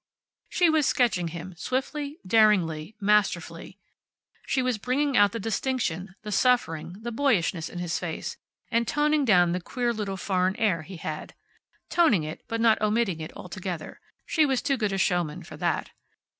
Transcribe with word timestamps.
She 0.49 0.67
was 0.67 0.87
sketching 0.87 1.27
him 1.27 1.53
swiftly, 1.55 2.17
daringly, 2.25 2.95
masterfully. 2.99 3.77
She 4.47 4.63
was 4.63 4.79
bringing 4.79 5.15
out 5.15 5.31
the 5.31 5.39
distinction, 5.39 6.15
the 6.23 6.31
suffering, 6.31 6.93
the 7.01 7.11
boyishness 7.11 7.69
in 7.69 7.77
his 7.77 7.99
face, 7.99 8.35
and 8.71 8.87
toning 8.87 9.25
down 9.25 9.51
the 9.51 9.61
queer 9.61 9.93
little 9.93 10.17
foreign 10.17 10.55
air 10.55 10.81
he 10.81 10.97
had. 10.97 11.35
Toning 11.91 12.23
it, 12.23 12.41
but 12.47 12.59
not 12.59 12.81
omitting 12.81 13.19
it 13.19 13.31
altogether. 13.37 14.01
She 14.25 14.43
was 14.43 14.59
too 14.63 14.75
good 14.75 14.91
a 14.91 14.97
showman 14.97 15.43
for 15.43 15.55
that. 15.57 15.91